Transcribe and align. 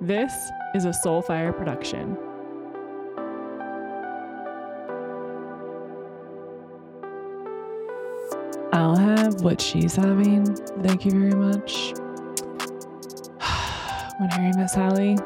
This 0.00 0.50
is 0.74 0.84
a 0.84 0.90
Soulfire 0.90 1.56
production. 1.56 2.18
I'll 8.74 8.94
have 8.94 9.40
what 9.40 9.58
she's 9.58 9.96
having. 9.96 10.54
Thank 10.82 11.06
you 11.06 11.12
very 11.12 11.32
much. 11.32 11.94
when 14.18 14.28
Harry 14.32 14.52
met 14.54 14.68
Sally, 14.68 15.16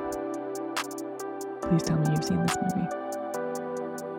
please 1.63 1.83
tell 1.83 1.99
me 1.99 2.11
you've 2.11 2.25
seen 2.25 2.41
this 2.41 2.57
movie. 2.63 2.89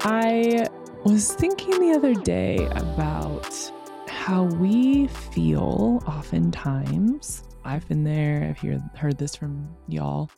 I 0.02 0.68
was 1.06 1.34
thinking 1.34 1.80
the 1.80 1.96
other 1.96 2.14
day 2.14 2.68
about 2.76 3.72
how 4.10 4.44
we 4.44 5.08
feel 5.08 6.04
oftentimes. 6.06 7.44
I've 7.64 7.88
been 7.88 8.04
there, 8.04 8.48
I've 8.50 8.60
hear, 8.60 8.84
heard 8.98 9.18
this 9.18 9.34
from 9.34 9.70
y'all 9.88 10.30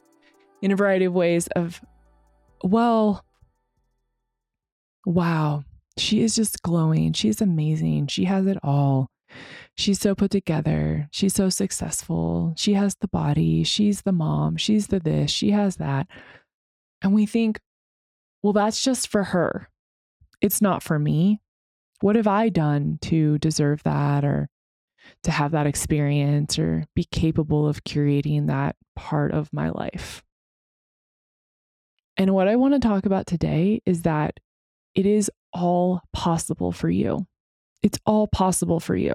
in 0.63 0.71
a 0.71 0.77
variety 0.77 1.03
of 1.03 1.13
ways 1.13 1.47
of, 1.57 1.81
well, 2.63 3.25
wow, 5.05 5.65
she 5.97 6.21
is 6.21 6.35
just 6.35 6.61
glowing. 6.61 7.11
She's 7.11 7.41
amazing. 7.41 8.07
She 8.07 8.23
has 8.23 8.47
it 8.47 8.57
all. 8.63 9.09
She's 9.75 9.99
so 9.99 10.15
put 10.15 10.31
together. 10.31 11.09
She's 11.11 11.33
so 11.33 11.49
successful. 11.49 12.53
She 12.55 12.75
has 12.75 12.95
the 12.95 13.09
body. 13.09 13.65
She's 13.65 14.03
the 14.03 14.13
mom. 14.13 14.55
She's 14.55 14.87
the 14.87 15.01
this. 15.01 15.29
She 15.31 15.51
has 15.51 15.75
that. 15.75 16.07
And 17.01 17.13
we 17.13 17.25
think, 17.25 17.59
well, 18.41 18.53
that's 18.53 18.81
just 18.81 19.09
for 19.09 19.25
her. 19.25 19.67
It's 20.39 20.61
not 20.61 20.81
for 20.81 20.97
me. 20.97 21.41
What 21.99 22.15
have 22.15 22.27
I 22.27 22.47
done 22.47 22.99
to 23.01 23.37
deserve 23.37 23.83
that 23.83 24.23
or 24.23 24.47
to 25.23 25.31
have 25.31 25.51
that 25.51 25.67
experience 25.67 26.57
or 26.57 26.85
be 26.95 27.03
capable 27.03 27.67
of 27.67 27.83
curating 27.83 28.47
that 28.47 28.77
part 28.95 29.33
of 29.33 29.51
my 29.51 29.69
life? 29.69 30.23
And 32.23 32.33
what 32.33 32.47
I 32.47 32.55
want 32.55 32.73
to 32.73 32.79
talk 32.79 33.05
about 33.05 33.27
today 33.27 33.81
is 33.85 34.03
that 34.03 34.39
it 34.95 35.05
is 35.05 35.29
all 35.51 36.03
possible 36.13 36.71
for 36.71 36.89
you. 36.89 37.27
It's 37.81 37.99
all 38.05 38.27
possible 38.27 38.79
for 38.79 38.95
you. 38.95 39.13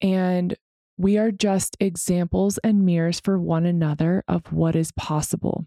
And 0.00 0.56
we 0.96 1.18
are 1.18 1.30
just 1.30 1.76
examples 1.78 2.56
and 2.64 2.86
mirrors 2.86 3.20
for 3.20 3.38
one 3.38 3.66
another 3.66 4.24
of 4.26 4.50
what 4.50 4.76
is 4.76 4.92
possible. 4.92 5.66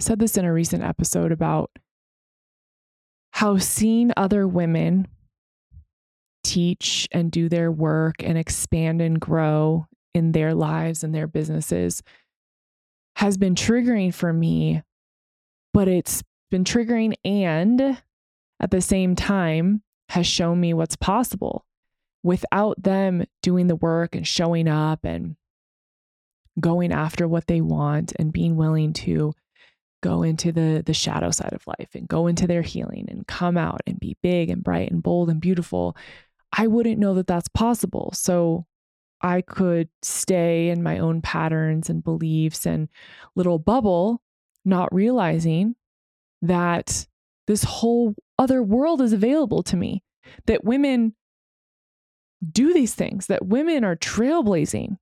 I 0.00 0.04
said 0.04 0.20
this 0.20 0.36
in 0.36 0.44
a 0.44 0.52
recent 0.52 0.84
episode 0.84 1.32
about 1.32 1.72
how 3.32 3.58
seeing 3.58 4.12
other 4.16 4.46
women 4.46 5.08
teach 6.44 7.08
and 7.10 7.32
do 7.32 7.48
their 7.48 7.72
work 7.72 8.22
and 8.22 8.38
expand 8.38 9.02
and 9.02 9.18
grow 9.18 9.88
in 10.14 10.30
their 10.30 10.54
lives 10.54 11.02
and 11.02 11.12
their 11.12 11.26
businesses 11.26 12.00
has 13.16 13.36
been 13.36 13.54
triggering 13.54 14.12
for 14.12 14.32
me, 14.32 14.82
but 15.72 15.88
it's 15.88 16.22
been 16.50 16.64
triggering 16.64 17.14
and 17.24 18.02
at 18.60 18.70
the 18.70 18.80
same 18.80 19.16
time 19.16 19.82
has 20.08 20.26
shown 20.26 20.60
me 20.60 20.74
what's 20.74 20.96
possible. 20.96 21.64
Without 22.22 22.80
them 22.80 23.24
doing 23.42 23.66
the 23.66 23.76
work 23.76 24.14
and 24.14 24.26
showing 24.26 24.68
up 24.68 25.04
and 25.04 25.36
going 26.60 26.92
after 26.92 27.26
what 27.26 27.46
they 27.46 27.60
want 27.60 28.12
and 28.18 28.32
being 28.32 28.56
willing 28.56 28.92
to 28.92 29.32
go 30.02 30.22
into 30.22 30.52
the 30.52 30.82
the 30.84 30.92
shadow 30.92 31.30
side 31.30 31.52
of 31.52 31.66
life 31.66 31.90
and 31.94 32.08
go 32.08 32.26
into 32.26 32.46
their 32.46 32.62
healing 32.62 33.06
and 33.08 33.26
come 33.26 33.56
out 33.56 33.80
and 33.86 34.00
be 34.00 34.16
big 34.22 34.50
and 34.50 34.62
bright 34.62 34.90
and 34.90 35.02
bold 35.02 35.30
and 35.30 35.40
beautiful 35.40 35.96
i 36.52 36.66
wouldn't 36.66 36.98
know 36.98 37.14
that 37.14 37.26
that's 37.26 37.48
possible. 37.48 38.10
So 38.14 38.66
i 39.22 39.40
could 39.40 39.88
stay 40.02 40.68
in 40.68 40.82
my 40.82 40.98
own 40.98 41.20
patterns 41.20 41.88
and 41.88 42.04
beliefs 42.04 42.66
and 42.66 42.88
little 43.34 43.58
bubble 43.58 44.20
not 44.64 44.92
realizing 44.94 45.74
that 46.40 47.06
this 47.46 47.64
whole 47.64 48.14
other 48.38 48.62
world 48.62 49.00
is 49.00 49.12
available 49.12 49.62
to 49.62 49.76
me 49.76 50.02
that 50.46 50.64
women 50.64 51.14
do 52.50 52.72
these 52.72 52.94
things 52.94 53.26
that 53.26 53.46
women 53.46 53.84
are 53.84 53.96
trailblazing 53.96 54.96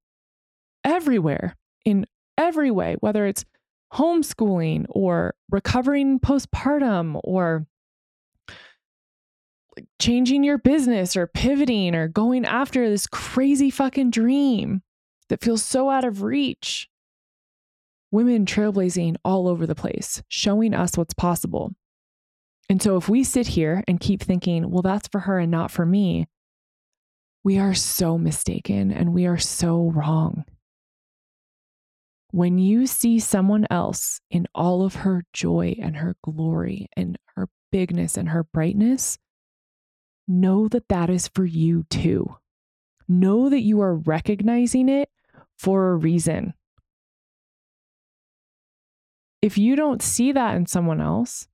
everywhere 0.85 1.57
in 1.85 2.07
every 2.37 2.71
way 2.71 2.97
whether 3.01 3.27
it's 3.27 3.45
homeschooling 3.93 4.87
or 4.89 5.35
recovering 5.51 6.21
postpartum 6.21 7.21
or 7.25 7.67
changing 9.99 10.45
your 10.45 10.59
business 10.59 11.17
or 11.17 11.27
pivoting 11.27 11.95
or 11.95 12.09
going 12.09 12.45
after 12.45 12.89
this 12.89 13.07
crazy 13.07 13.71
fucking 13.71 14.11
dream 14.11 14.83
that 15.29 15.43
feels 15.43 15.65
so 15.65 15.91
out 15.91 16.05
of 16.05 16.23
reach. 16.23 16.89
Women 18.11 18.45
trailblazing 18.45 19.17
all 19.25 19.47
over 19.47 19.67
the 19.67 19.75
place, 19.75 20.23
showing 20.29 20.75
us 20.75 20.97
what's 20.97 21.15
possible. 21.15 21.73
And 22.69 22.83
so 22.83 22.97
if 22.97 23.09
we 23.09 23.25
sit 23.25 23.49
here 23.49 23.83
and 23.89 24.01
keep 24.01 24.23
thinking, 24.23 24.71
well, 24.71 24.83
that's 24.83 25.09
for 25.09 25.21
her 25.21 25.39
and 25.39 25.51
not 25.51 25.71
for 25.71 25.87
me, 25.87 26.27
we 27.43 27.59
are 27.59 27.75
so 27.75 28.19
mistaken 28.19 28.93
and 28.93 29.15
we 29.15 29.27
are 29.27 29.39
so 29.39 29.91
wrong. 29.91 30.45
When 32.33 32.59
you 32.59 32.87
see 32.87 33.19
someone 33.19 33.67
else 33.71 34.21
in 34.31 34.47
all 34.55 34.85
of 34.85 34.97
her 34.97 35.25
joy 35.33 35.77
and 35.81 35.97
her 35.97 36.17
glory 36.23 36.89
and 36.97 37.19
her 37.35 37.49
bigness 37.73 38.17
and 38.17 38.29
her 38.29 38.45
brightness, 38.45 39.19
know 40.31 40.69
that 40.69 40.89
that 40.89 41.11
is 41.11 41.29
for 41.29 41.45
you 41.45 41.85
too. 41.91 42.37
Know 43.09 43.49
that 43.51 43.61
you 43.61 43.81
are 43.81 43.95
recognizing 43.95 44.89
it 44.89 45.11
for 45.59 45.91
a 45.91 45.97
reason. 45.97 46.55
If 49.43 49.59
you 49.59 49.75
don't 49.75 50.03
see 50.03 50.33
that 50.33 50.55
in 50.57 50.67
someone 50.67 51.01
else, 51.01 51.49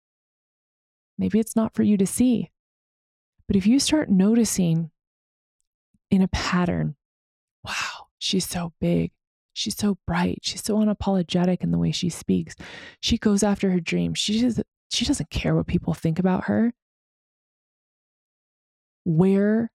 maybe 1.16 1.38
it's 1.38 1.56
not 1.56 1.74
for 1.74 1.82
you 1.82 1.96
to 1.96 2.06
see. 2.06 2.50
But 3.46 3.56
if 3.56 3.66
you 3.66 3.78
start 3.78 4.10
noticing 4.10 4.90
in 6.10 6.20
a 6.20 6.28
pattern, 6.28 6.96
wow, 7.64 8.08
she's 8.18 8.46
so 8.46 8.72
big. 8.80 9.12
She's 9.52 9.76
so 9.76 9.98
bright. 10.06 10.40
She's 10.42 10.62
so 10.62 10.76
unapologetic 10.76 11.62
in 11.62 11.70
the 11.70 11.78
way 11.78 11.90
she 11.90 12.10
speaks. 12.10 12.56
She 13.00 13.16
goes 13.16 13.42
after 13.42 13.70
her 13.70 13.80
dreams. 13.80 14.18
She 14.18 14.42
doesn't, 14.42 14.66
she 14.90 15.04
doesn't 15.06 15.30
care 15.30 15.54
what 15.54 15.66
people 15.66 15.94
think 15.94 16.18
about 16.18 16.44
her. 16.44 16.74
Where 19.06 19.70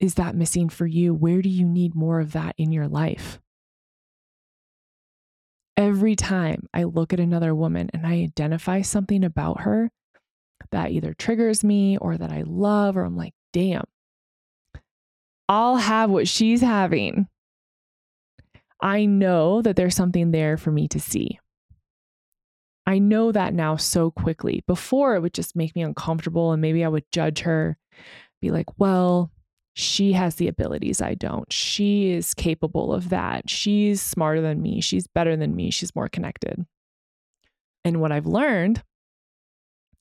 is 0.00 0.14
that 0.14 0.34
missing 0.34 0.68
for 0.68 0.86
you? 0.86 1.14
Where 1.14 1.40
do 1.40 1.48
you 1.48 1.64
need 1.64 1.94
more 1.94 2.18
of 2.18 2.32
that 2.32 2.56
in 2.58 2.72
your 2.72 2.88
life? 2.88 3.38
Every 5.76 6.16
time 6.16 6.66
I 6.74 6.82
look 6.82 7.12
at 7.12 7.20
another 7.20 7.54
woman 7.54 7.90
and 7.94 8.04
I 8.04 8.14
identify 8.14 8.82
something 8.82 9.22
about 9.22 9.60
her 9.60 9.92
that 10.72 10.90
either 10.90 11.14
triggers 11.14 11.62
me 11.62 11.96
or 11.96 12.18
that 12.18 12.32
I 12.32 12.42
love, 12.44 12.96
or 12.96 13.04
I'm 13.04 13.16
like, 13.16 13.34
damn, 13.52 13.84
I'll 15.48 15.76
have 15.76 16.10
what 16.10 16.26
she's 16.26 16.60
having. 16.60 17.28
I 18.80 19.04
know 19.04 19.62
that 19.62 19.76
there's 19.76 19.94
something 19.94 20.32
there 20.32 20.56
for 20.56 20.72
me 20.72 20.88
to 20.88 20.98
see. 20.98 21.38
I 22.84 22.98
know 22.98 23.30
that 23.30 23.54
now 23.54 23.76
so 23.76 24.10
quickly. 24.10 24.64
Before, 24.66 25.14
it 25.14 25.20
would 25.20 25.34
just 25.34 25.54
make 25.54 25.76
me 25.76 25.82
uncomfortable, 25.82 26.50
and 26.50 26.60
maybe 26.60 26.84
I 26.84 26.88
would 26.88 27.04
judge 27.12 27.40
her, 27.40 27.78
be 28.42 28.50
like, 28.50 28.78
well, 28.78 29.30
she 29.74 30.12
has 30.12 30.34
the 30.34 30.48
abilities 30.48 31.00
I 31.00 31.14
don't. 31.14 31.50
She 31.50 32.10
is 32.10 32.34
capable 32.34 32.92
of 32.92 33.08
that. 33.08 33.48
She's 33.48 34.02
smarter 34.02 34.42
than 34.42 34.60
me. 34.60 34.82
She's 34.82 35.06
better 35.06 35.34
than 35.34 35.56
me. 35.56 35.70
She's 35.70 35.94
more 35.94 36.08
connected. 36.08 36.66
And 37.84 38.00
what 38.00 38.12
I've 38.12 38.26
learned 38.26 38.82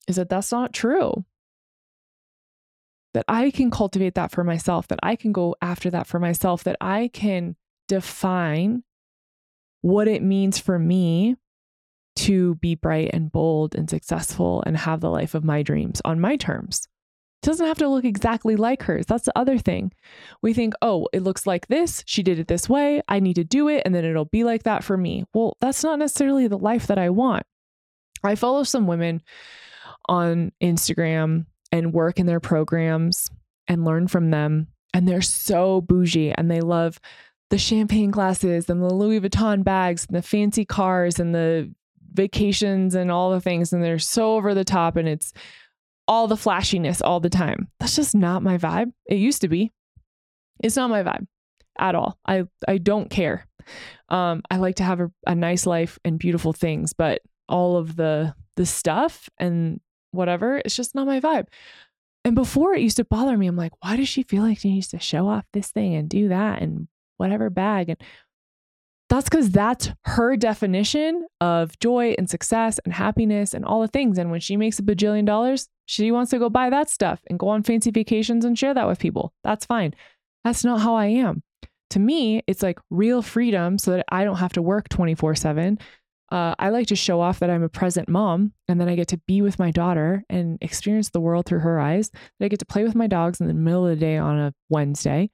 is 0.08 0.18
that 0.18 0.28
that's 0.28 0.52
not 0.52 0.74
true. 0.74 1.26
That 3.14 3.26
I 3.28 3.52
can 3.52 3.72
cultivate 3.72 4.16
that 4.16 4.32
for 4.32 4.44
myself, 4.44 4.88
that 4.90 5.00
I 5.02 5.16
can 5.16 5.32
go 5.32 5.56
after 5.62 5.90
that 5.90 6.08
for 6.08 6.20
myself, 6.20 6.64
that 6.66 6.78
I 6.82 7.10
can 7.14 7.56
define 7.88 8.84
what 9.82 10.08
it 10.08 10.22
means 10.22 10.60
for 10.60 10.78
me 10.78 11.36
to 12.18 12.56
be 12.56 12.76
bright 12.76 13.10
and 13.14 13.32
bold 13.32 13.74
and 13.74 13.90
successful 13.90 14.64
and 14.66 14.78
have 14.78 15.00
the 15.00 15.10
life 15.10 15.34
of 15.34 15.44
my 15.44 15.64
dreams 15.64 16.02
on 16.04 16.20
my 16.20 16.36
terms. 16.36 16.88
It 17.42 17.48
doesn't 17.48 17.66
have 17.66 17.80
to 17.80 17.90
look 17.90 18.06
exactly 18.06 18.56
like 18.56 18.84
hers. 18.84 19.08
That's 19.08 19.26
the 19.26 19.38
other 19.38 19.58
thing. 19.58 19.94
We 20.44 20.54
think, 20.54 20.76
oh, 20.84 21.08
it 21.12 21.24
looks 21.24 21.48
like 21.48 21.68
this. 21.68 22.04
She 22.06 22.22
did 22.22 22.38
it 22.38 22.48
this 22.48 22.70
way. 22.70 23.02
I 23.08 23.20
need 23.20 23.36
to 23.36 23.44
do 23.44 23.68
it 23.68 23.82
and 23.84 23.96
then 23.96 24.06
it'll 24.06 24.26
be 24.26 24.44
like 24.44 24.64
that 24.64 24.84
for 24.84 24.96
me. 24.96 25.26
Well, 25.34 25.58
that's 25.60 25.84
not 25.84 25.98
necessarily 25.98 26.48
the 26.48 26.60
life 26.60 26.86
that 26.88 27.00
I 27.00 27.10
want. 27.10 27.46
I 28.24 28.36
follow 28.36 28.64
some 28.64 28.86
women 28.86 29.24
on 30.08 30.52
Instagram 30.62 31.48
and 31.72 31.94
work 31.94 32.20
in 32.20 32.28
their 32.28 32.40
programs 32.40 33.28
and 33.68 33.86
learn 33.86 34.08
from 34.08 34.30
them. 34.30 34.68
And 34.94 35.08
they're 35.08 35.22
so 35.22 35.82
bougie 35.82 36.34
and 36.34 36.52
they 36.52 36.62
love 36.62 37.00
the 37.50 37.58
champagne 37.58 38.12
glasses 38.12 38.70
and 38.70 38.82
the 38.84 38.94
Louis 38.94 39.20
Vuitton 39.20 39.64
bags 39.64 40.06
and 40.08 40.16
the 40.16 40.22
fancy 40.22 40.66
cars 40.66 41.20
and 41.20 41.34
the 41.34 41.74
vacations 42.14 42.94
and 42.94 43.10
all 43.10 43.32
the 43.32 43.42
things. 43.42 43.74
And 43.74 43.84
they're 43.84 44.00
so 44.00 44.36
over 44.36 44.54
the 44.54 44.64
top 44.64 44.96
and 44.96 45.08
it's 45.08 45.34
all 46.08 46.28
the 46.28 46.38
flashiness 46.38 47.02
all 47.02 47.20
the 47.20 47.30
time. 47.30 47.70
That's 47.80 47.96
just 47.96 48.16
not 48.16 48.44
my 48.44 48.58
vibe. 48.58 48.92
It 49.06 49.16
used 49.16 49.42
to 49.42 49.48
be. 49.48 49.72
It's 50.64 50.76
not 50.76 50.90
my 50.90 51.04
vibe. 51.04 51.28
at 51.80 51.96
all. 51.96 52.18
I 52.26 52.44
I 52.68 52.78
don't 52.78 53.10
care. 53.10 53.48
Um, 54.10 54.42
I 54.50 54.58
like 54.58 54.76
to 54.76 54.84
have 54.84 55.00
a, 55.00 55.12
a 55.28 55.36
nice 55.36 55.66
life 55.66 56.00
and 56.04 56.20
beautiful 56.20 56.54
things, 56.54 56.94
but 56.94 57.22
all 57.48 57.78
of 57.78 57.96
the 57.96 58.36
the 58.58 58.66
stuff 58.66 59.30
and 59.38 59.80
whatever, 60.12 60.58
it's 60.58 60.76
just 60.76 60.94
not 60.96 61.08
my 61.08 61.20
vibe. 61.20 61.46
And 62.24 62.36
before 62.36 62.74
it 62.76 62.82
used 62.82 62.98
to 62.98 63.06
bother 63.06 63.38
me. 63.38 63.48
I'm 63.48 63.56
like, 63.56 63.72
why 63.82 63.96
does 63.96 64.10
she 64.10 64.24
feel 64.24 64.44
like 64.44 64.60
she 64.60 64.72
needs 64.72 64.90
to 64.90 65.00
show 65.00 65.28
off 65.28 65.46
this 65.54 65.70
thing 65.72 65.96
and 65.96 66.10
do 66.10 66.28
that 66.30 66.62
and 66.62 66.88
whatever 67.18 67.50
bag? 67.50 67.90
And 67.90 67.98
that's 69.12 69.28
because 69.28 69.52
that's 69.52 69.90
her 70.06 70.38
definition 70.38 71.28
of 71.42 71.78
joy 71.80 72.16
and 72.18 72.30
success 72.30 72.80
and 72.86 72.94
happiness 72.94 73.54
and 73.54 73.66
all 73.66 73.82
the 73.82 73.90
things. 73.90 74.18
And 74.18 74.32
when 74.32 74.40
she 74.40 74.56
makes 74.56 74.80
a 74.80 74.84
bajillion 74.84 75.26
dollars, 75.26 75.68
she 75.86 76.14
wants 76.14 76.32
to 76.32 76.40
go 76.40 76.50
buy 76.50 76.70
that 76.70 76.90
stuff 76.90 77.20
and 77.30 77.38
go 77.38 77.50
on 77.50 77.62
fancy 77.62 77.92
vacations 77.92 78.46
and 78.46 78.58
share 78.58 78.74
that 78.74 78.88
with 78.88 79.00
people. 79.00 79.34
That's 79.44 79.66
fine. 79.66 79.94
That's 80.46 80.64
not 80.64 80.80
how 80.80 80.96
I 80.96 81.08
am. 81.08 81.44
To 81.90 82.00
me, 82.00 82.42
it's 82.48 82.64
like 82.64 82.80
real 82.90 83.22
freedom 83.22 83.78
so 83.78 83.92
that 83.92 84.06
I 84.08 84.24
don't 84.24 84.38
have 84.38 84.54
to 84.54 84.62
work 84.62 84.88
24 84.88 85.36
7. 85.36 85.78
Uh, 86.32 86.56
I 86.58 86.70
like 86.70 86.88
to 86.88 86.96
show 86.96 87.20
off 87.20 87.40
that 87.40 87.50
I'm 87.50 87.64
a 87.64 87.68
present 87.68 88.08
mom 88.08 88.54
and 88.70 88.80
then 88.80 88.88
I 88.88 88.96
get 88.96 89.10
to 89.10 89.20
be 89.28 89.42
with 89.42 89.60
my 89.60 89.72
daughter 89.72 90.24
and 90.30 90.58
experience 90.62 91.10
the 91.10 91.20
world 91.20 91.46
through 91.46 91.60
her 91.60 91.82
eyes. 91.82 92.12
That 92.40 92.46
I 92.46 92.48
get 92.48 92.60
to 92.60 92.66
play 92.66 92.86
with 92.86 92.96
my 92.96 93.08
dogs 93.08 93.42
in 93.42 93.48
the 93.48 93.54
middle 93.54 93.86
of 93.86 93.90
the 93.90 94.06
day 94.06 94.16
on 94.16 94.40
a 94.40 94.54
Wednesday 94.70 95.32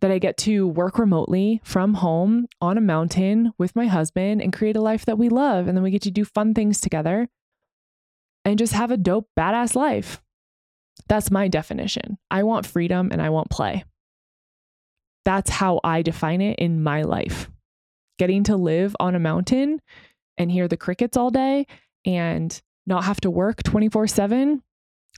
that 0.00 0.10
I 0.10 0.18
get 0.18 0.36
to 0.38 0.66
work 0.66 0.98
remotely 0.98 1.60
from 1.64 1.94
home 1.94 2.46
on 2.60 2.78
a 2.78 2.82
mountain 2.82 3.52
with 3.58 3.76
my 3.76 3.86
husband 3.86 4.42
and 4.42 4.52
create 4.52 4.76
a 4.76 4.80
life 4.80 5.04
that 5.06 5.18
we 5.18 5.28
love. 5.28 5.66
And 5.66 5.76
then 5.76 5.82
we 5.82 5.90
get 5.90 6.02
to 6.02 6.10
do 6.10 6.24
fun 6.24 6.54
things 6.54 6.80
together 6.80 7.28
and 8.44 8.58
just 8.58 8.72
have 8.72 8.90
a 8.90 8.96
dope, 8.96 9.28
badass 9.38 9.74
life. 9.74 10.20
That's 11.08 11.30
my 11.30 11.48
definition. 11.48 12.18
I 12.30 12.42
want 12.42 12.66
freedom 12.66 13.10
and 13.12 13.22
I 13.22 13.30
want 13.30 13.50
play. 13.50 13.84
That's 15.24 15.50
how 15.50 15.80
I 15.84 16.02
define 16.02 16.40
it 16.40 16.58
in 16.58 16.82
my 16.82 17.02
life. 17.02 17.50
Getting 18.18 18.44
to 18.44 18.56
live 18.56 18.96
on 18.98 19.14
a 19.14 19.20
mountain 19.20 19.80
and 20.38 20.50
hear 20.50 20.68
the 20.68 20.76
crickets 20.76 21.16
all 21.16 21.30
day 21.30 21.66
and 22.04 22.60
not 22.86 23.04
have 23.04 23.20
to 23.20 23.30
work 23.30 23.62
24 23.62 24.08
7 24.08 24.62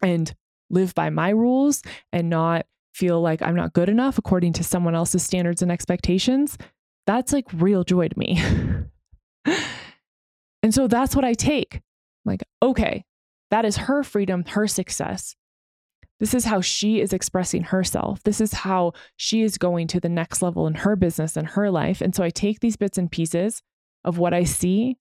and 0.02 0.34
live 0.70 0.94
by 0.94 1.10
my 1.10 1.30
rules 1.30 1.82
and 2.12 2.28
not 2.28 2.66
feel 2.94 3.20
like 3.20 3.42
I'm 3.42 3.56
not 3.56 3.72
good 3.72 3.88
enough 3.88 4.18
according 4.18 4.54
to 4.54 4.64
someone 4.64 4.94
else's 4.94 5.22
standards 5.22 5.62
and 5.62 5.70
expectations, 5.70 6.56
that's 7.06 7.32
like 7.32 7.46
real 7.52 7.84
joy 7.84 8.08
to 8.08 8.18
me. 8.18 8.40
and 10.62 10.72
so 10.72 10.86
that's 10.86 11.14
what 11.14 11.24
I 11.24 11.34
take. 11.34 11.80
like, 12.24 12.42
okay, 12.62 13.04
that 13.50 13.64
is 13.64 13.76
her 13.76 14.02
freedom, 14.02 14.44
her 14.48 14.66
success. 14.66 15.36
This 16.20 16.32
is 16.32 16.44
how 16.44 16.60
she 16.60 17.00
is 17.00 17.12
expressing 17.12 17.64
herself. 17.64 18.22
This 18.22 18.40
is 18.40 18.52
how 18.52 18.92
she 19.16 19.42
is 19.42 19.58
going 19.58 19.88
to 19.88 20.00
the 20.00 20.08
next 20.08 20.40
level 20.40 20.66
in 20.66 20.74
her 20.74 20.96
business 20.96 21.36
and 21.36 21.48
her 21.48 21.70
life. 21.70 22.00
And 22.00 22.14
so 22.14 22.22
I 22.22 22.30
take 22.30 22.60
these 22.60 22.76
bits 22.76 22.96
and 22.96 23.10
pieces 23.10 23.60
of 24.04 24.18
what 24.18 24.32
I 24.32 24.44
see 24.44 24.96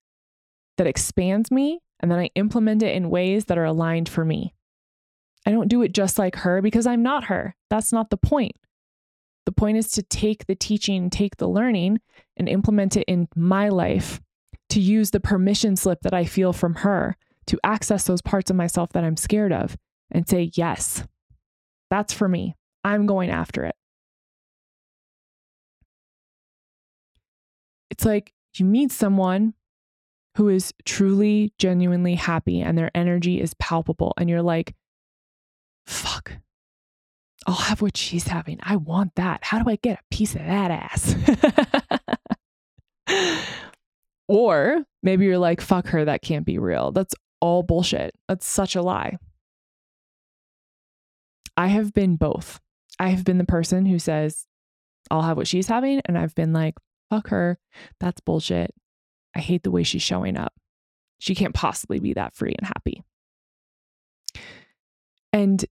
that 0.76 0.86
expands 0.88 1.50
me, 1.50 1.80
and 2.00 2.10
then 2.10 2.18
I 2.18 2.30
implement 2.34 2.82
it 2.82 2.94
in 2.96 3.10
ways 3.10 3.44
that 3.46 3.58
are 3.58 3.64
aligned 3.64 4.08
for 4.08 4.24
me. 4.24 4.52
I 5.46 5.50
don't 5.50 5.68
do 5.68 5.82
it 5.82 5.92
just 5.92 6.18
like 6.18 6.36
her 6.36 6.62
because 6.62 6.86
I'm 6.86 7.02
not 7.02 7.24
her. 7.24 7.54
That's 7.70 7.92
not 7.92 8.10
the 8.10 8.16
point. 8.16 8.56
The 9.46 9.52
point 9.52 9.76
is 9.76 9.90
to 9.92 10.02
take 10.02 10.46
the 10.46 10.54
teaching, 10.54 11.10
take 11.10 11.36
the 11.36 11.48
learning, 11.48 12.00
and 12.36 12.48
implement 12.48 12.96
it 12.96 13.04
in 13.06 13.28
my 13.36 13.68
life, 13.68 14.20
to 14.70 14.80
use 14.80 15.10
the 15.10 15.20
permission 15.20 15.76
slip 15.76 16.00
that 16.02 16.14
I 16.14 16.24
feel 16.24 16.52
from 16.54 16.76
her 16.76 17.16
to 17.46 17.60
access 17.62 18.04
those 18.06 18.22
parts 18.22 18.50
of 18.50 18.56
myself 18.56 18.92
that 18.92 19.04
I'm 19.04 19.18
scared 19.18 19.52
of 19.52 19.76
and 20.10 20.26
say, 20.26 20.50
yes, 20.54 21.04
that's 21.90 22.14
for 22.14 22.26
me. 22.26 22.56
I'm 22.82 23.04
going 23.04 23.28
after 23.28 23.64
it. 23.64 23.74
It's 27.90 28.04
like 28.04 28.32
you 28.56 28.64
meet 28.64 28.92
someone 28.92 29.54
who 30.36 30.48
is 30.48 30.72
truly, 30.84 31.52
genuinely 31.58 32.14
happy 32.14 32.60
and 32.60 32.76
their 32.76 32.90
energy 32.94 33.40
is 33.40 33.54
palpable, 33.54 34.14
and 34.16 34.28
you're 34.28 34.42
like, 34.42 34.74
fuck, 35.86 36.38
I'll 37.46 37.54
have 37.54 37.82
what 37.82 37.96
she's 37.96 38.28
having. 38.28 38.58
I 38.62 38.76
want 38.76 39.14
that. 39.16 39.44
How 39.44 39.62
do 39.62 39.70
I 39.70 39.76
get 39.76 39.98
a 40.00 40.14
piece 40.14 40.34
of 40.34 40.40
that 40.40 40.70
ass? 40.70 41.14
or 44.28 44.84
maybe 45.02 45.26
you're 45.26 45.38
like, 45.38 45.60
fuck 45.60 45.88
her, 45.88 46.04
that 46.04 46.22
can't 46.22 46.46
be 46.46 46.58
real. 46.58 46.92
That's 46.92 47.14
all 47.40 47.62
bullshit. 47.62 48.14
That's 48.28 48.46
such 48.46 48.74
a 48.74 48.82
lie. 48.82 49.18
I 51.56 51.68
have 51.68 51.92
been 51.92 52.16
both. 52.16 52.60
I 52.98 53.08
have 53.08 53.24
been 53.24 53.38
the 53.38 53.44
person 53.44 53.86
who 53.86 53.98
says, 53.98 54.46
I'll 55.10 55.22
have 55.22 55.36
what 55.36 55.46
she's 55.46 55.68
having. 55.68 56.00
And 56.06 56.16
I've 56.16 56.34
been 56.34 56.52
like, 56.52 56.74
fuck 57.10 57.28
her. 57.28 57.58
That's 58.00 58.20
bullshit. 58.20 58.74
I 59.36 59.40
hate 59.40 59.62
the 59.62 59.70
way 59.70 59.82
she's 59.82 60.02
showing 60.02 60.36
up. 60.36 60.52
She 61.18 61.34
can't 61.34 61.54
possibly 61.54 62.00
be 62.00 62.14
that 62.14 62.34
free 62.34 62.54
and 62.58 62.66
happy. 62.66 63.02
And 65.34 65.64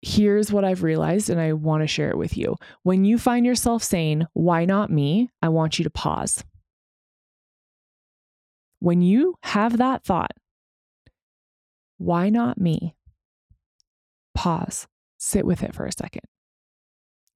here's 0.00 0.50
what 0.50 0.64
I've 0.64 0.82
realized, 0.82 1.28
and 1.28 1.38
I 1.38 1.52
want 1.52 1.82
to 1.82 1.86
share 1.86 2.08
it 2.08 2.16
with 2.16 2.38
you. 2.38 2.56
When 2.82 3.04
you 3.04 3.18
find 3.18 3.44
yourself 3.44 3.82
saying, 3.82 4.26
Why 4.32 4.64
not 4.64 4.90
me? 4.90 5.28
I 5.42 5.50
want 5.50 5.78
you 5.78 5.84
to 5.84 5.90
pause. 5.90 6.42
When 8.80 9.02
you 9.02 9.36
have 9.42 9.76
that 9.76 10.04
thought, 10.04 10.32
why 11.98 12.30
not 12.30 12.58
me? 12.58 12.96
Pause, 14.34 14.88
sit 15.18 15.46
with 15.46 15.62
it 15.62 15.72
for 15.72 15.86
a 15.86 15.92
second. 15.92 16.22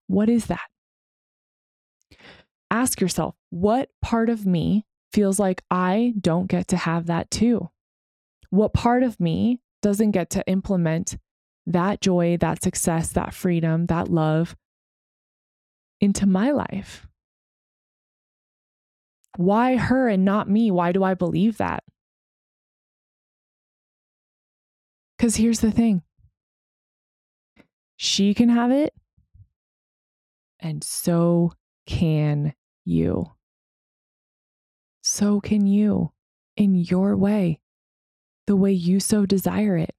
What 0.09 0.29
is 0.29 0.47
that? 0.47 0.67
Ask 2.69 3.01
yourself, 3.01 3.37
what 3.51 3.91
part 4.03 4.29
of 4.29 4.45
me 4.45 4.87
feels 5.13 5.39
like 5.39 5.63
I 5.71 6.15
don't 6.21 6.49
get 6.49 6.67
to 6.69 6.77
have 6.77 7.07
that 7.07 7.31
too? 7.31 7.69
What 8.51 8.73
part 8.73 9.05
of 9.05 9.21
me 9.21 9.61
doesn't 9.83 10.11
get 10.11 10.31
to 10.31 10.45
implement 10.49 11.17
that 11.67 12.01
joy, 12.01 12.37
that 12.41 12.63
success, 12.63 13.11
that 13.11 13.35
freedom, 13.35 13.87
that 13.87 14.09
love 14.09 14.57
into 16.01 16.27
my 16.27 16.51
life? 16.51 17.07
Why 19.37 19.77
her 19.77 20.09
and 20.09 20.25
not 20.25 20.49
me? 20.49 20.71
Why 20.71 20.93
do 20.93 21.03
I 21.03 21.15
believe 21.15 21.59
that? 21.59 21.83
Because 25.17 25.37
here's 25.37 25.61
the 25.61 25.71
thing 25.71 26.03
she 27.97 28.35
can 28.35 28.51
have 28.51 28.71
it, 28.71 28.95
and 30.61 30.85
so 30.85 31.53
can 31.87 32.55
you. 32.85 33.33
So 35.03 35.41
can 35.41 35.67
you 35.67 36.13
in 36.57 36.75
your 36.75 37.17
way, 37.17 37.61
the 38.47 38.57
way 38.57 38.73
you 38.73 39.01
so 39.01 39.25
desire 39.25 39.77
it. 39.77 39.96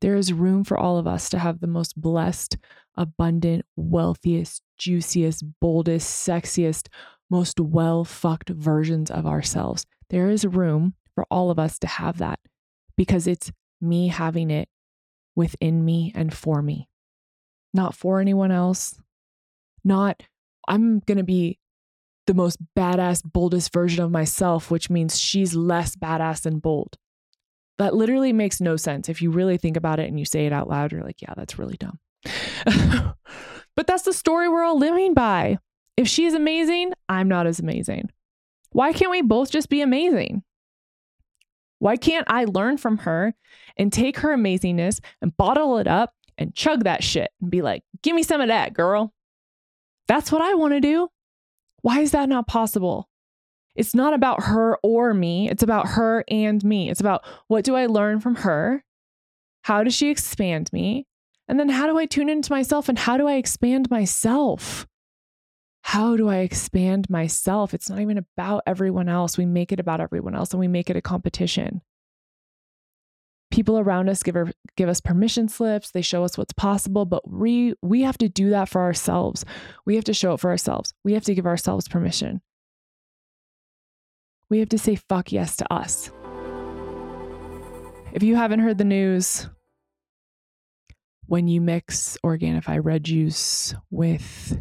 There 0.00 0.16
is 0.16 0.32
room 0.32 0.64
for 0.64 0.76
all 0.76 0.98
of 0.98 1.06
us 1.06 1.28
to 1.30 1.38
have 1.38 1.60
the 1.60 1.66
most 1.66 2.00
blessed, 2.00 2.56
abundant, 2.96 3.64
wealthiest, 3.76 4.62
juiciest, 4.78 5.44
boldest, 5.60 6.26
sexiest, 6.26 6.88
most 7.30 7.58
well 7.60 8.04
fucked 8.04 8.50
versions 8.50 9.10
of 9.10 9.26
ourselves. 9.26 9.84
There 10.10 10.30
is 10.30 10.44
room 10.46 10.94
for 11.14 11.26
all 11.30 11.50
of 11.50 11.58
us 11.58 11.78
to 11.80 11.86
have 11.86 12.18
that 12.18 12.38
because 12.96 13.26
it's 13.26 13.50
me 13.80 14.08
having 14.08 14.50
it 14.50 14.68
within 15.34 15.84
me 15.84 16.12
and 16.14 16.32
for 16.34 16.62
me, 16.62 16.88
not 17.74 17.94
for 17.94 18.20
anyone 18.20 18.50
else. 18.50 19.00
Not, 19.84 20.22
I'm 20.66 21.00
going 21.00 21.18
to 21.18 21.24
be 21.24 21.58
the 22.26 22.34
most 22.34 22.58
badass, 22.76 23.22
boldest 23.24 23.72
version 23.72 24.04
of 24.04 24.10
myself, 24.10 24.70
which 24.70 24.90
means 24.90 25.18
she's 25.18 25.54
less 25.54 25.96
badass 25.96 26.44
and 26.46 26.60
bold. 26.60 26.96
That 27.78 27.94
literally 27.94 28.32
makes 28.32 28.60
no 28.60 28.76
sense. 28.76 29.08
If 29.08 29.22
you 29.22 29.30
really 29.30 29.56
think 29.56 29.76
about 29.76 30.00
it 30.00 30.08
and 30.08 30.18
you 30.18 30.24
say 30.24 30.46
it 30.46 30.52
out 30.52 30.68
loud, 30.68 30.92
you're 30.92 31.04
like, 31.04 31.22
yeah, 31.22 31.34
that's 31.36 31.58
really 31.58 31.76
dumb. 31.76 31.98
but 33.76 33.86
that's 33.86 34.02
the 34.02 34.12
story 34.12 34.48
we're 34.48 34.64
all 34.64 34.78
living 34.78 35.14
by. 35.14 35.58
If 35.96 36.08
she's 36.08 36.34
amazing, 36.34 36.92
I'm 37.08 37.28
not 37.28 37.46
as 37.46 37.60
amazing. 37.60 38.10
Why 38.72 38.92
can't 38.92 39.10
we 39.10 39.22
both 39.22 39.50
just 39.50 39.68
be 39.68 39.80
amazing? 39.80 40.42
Why 41.78 41.96
can't 41.96 42.26
I 42.28 42.44
learn 42.44 42.76
from 42.76 42.98
her 42.98 43.34
and 43.76 43.92
take 43.92 44.18
her 44.18 44.36
amazingness 44.36 45.00
and 45.22 45.36
bottle 45.36 45.78
it 45.78 45.86
up 45.86 46.12
and 46.36 46.54
chug 46.54 46.84
that 46.84 47.04
shit 47.04 47.30
and 47.40 47.50
be 47.50 47.62
like, 47.62 47.82
give 48.02 48.14
me 48.14 48.22
some 48.22 48.40
of 48.40 48.48
that, 48.48 48.74
girl? 48.74 49.12
That's 50.08 50.32
what 50.32 50.42
I 50.42 50.54
want 50.54 50.74
to 50.74 50.80
do. 50.80 51.08
Why 51.82 52.00
is 52.00 52.10
that 52.10 52.28
not 52.28 52.48
possible? 52.48 53.08
It's 53.78 53.94
not 53.94 54.12
about 54.12 54.44
her 54.44 54.76
or 54.82 55.14
me. 55.14 55.48
It's 55.48 55.62
about 55.62 55.88
her 55.88 56.24
and 56.28 56.62
me. 56.64 56.90
It's 56.90 57.00
about 57.00 57.24
what 57.46 57.64
do 57.64 57.76
I 57.76 57.86
learn 57.86 58.20
from 58.20 58.34
her? 58.36 58.84
How 59.62 59.84
does 59.84 59.94
she 59.94 60.10
expand 60.10 60.72
me? 60.72 61.06
And 61.48 61.58
then 61.58 61.68
how 61.70 61.86
do 61.86 61.96
I 61.96 62.06
tune 62.06 62.28
into 62.28 62.52
myself 62.52 62.88
and 62.88 62.98
how 62.98 63.16
do 63.16 63.26
I 63.28 63.34
expand 63.34 63.90
myself? 63.90 64.86
How 65.82 66.16
do 66.16 66.28
I 66.28 66.38
expand 66.38 67.08
myself? 67.08 67.72
It's 67.72 67.88
not 67.88 68.00
even 68.00 68.18
about 68.18 68.62
everyone 68.66 69.08
else. 69.08 69.38
We 69.38 69.46
make 69.46 69.72
it 69.72 69.80
about 69.80 70.00
everyone 70.00 70.34
else 70.34 70.50
and 70.50 70.60
we 70.60 70.68
make 70.68 70.90
it 70.90 70.96
a 70.96 71.00
competition. 71.00 71.80
people 73.50 73.78
around 73.78 74.08
us 74.08 74.22
give 74.22 74.34
her, 74.34 74.50
give 74.76 74.88
us 74.88 75.00
permission 75.00 75.48
slips 75.48 75.90
they 75.90 76.02
show 76.02 76.22
us 76.24 76.36
what's 76.36 76.52
possible 76.52 77.06
but 77.06 77.28
we 77.30 77.74
we 77.82 78.02
have 78.02 78.18
to 78.18 78.28
do 78.28 78.50
that 78.50 78.68
for 78.68 78.82
ourselves 78.82 79.44
we 79.86 79.94
have 79.94 80.04
to 80.04 80.12
show 80.12 80.34
it 80.34 80.40
for 80.40 80.50
ourselves 80.50 80.92
we 81.04 81.14
have 81.14 81.24
to 81.24 81.34
give 81.34 81.46
ourselves 81.46 81.88
permission 81.88 82.42
we 84.50 84.58
have 84.58 84.68
to 84.68 84.78
say 84.78 84.94
fuck 84.94 85.32
yes 85.32 85.56
to 85.56 85.72
us 85.72 86.10
if 88.12 88.22
you 88.22 88.36
haven't 88.36 88.60
heard 88.60 88.78
the 88.78 88.84
news 88.84 89.48
when 91.26 91.46
you 91.46 91.60
mix 91.60 92.16
Organifi 92.24 92.82
red 92.82 93.04
juice 93.04 93.74
with 93.90 94.58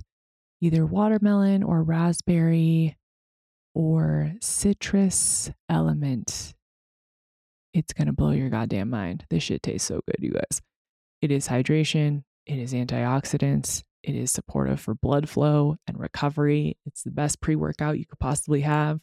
either 0.61 0.85
watermelon 0.85 1.63
or 1.63 1.81
raspberry 1.81 2.97
or 3.73 4.33
citrus 4.41 5.49
element, 5.69 6.53
it's 7.73 7.93
going 7.93 8.07
to 8.07 8.13
blow 8.13 8.31
your 8.31 8.49
goddamn 8.49 8.89
mind. 8.89 9.25
This 9.29 9.43
shit 9.43 9.63
tastes 9.63 9.87
so 9.87 10.01
good, 10.07 10.17
you 10.19 10.31
guys. 10.31 10.61
It 11.21 11.31
is 11.31 11.47
hydration, 11.47 12.23
it 12.45 12.59
is 12.59 12.73
antioxidants, 12.73 13.83
it 14.07 14.15
is 14.15 14.31
supportive 14.31 14.79
for 14.79 14.95
blood 14.95 15.27
flow 15.27 15.75
and 15.85 15.99
recovery. 15.99 16.77
It's 16.85 17.03
the 17.03 17.11
best 17.11 17.41
pre 17.41 17.57
workout 17.57 17.99
you 17.99 18.05
could 18.05 18.19
possibly 18.19 18.61
have. 18.61 19.01